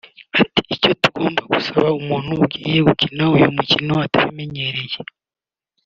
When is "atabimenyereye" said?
4.05-4.97